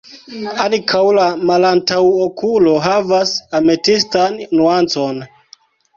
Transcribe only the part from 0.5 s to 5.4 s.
Ankaŭ la malantaŭkolo havas ametistan nuancon.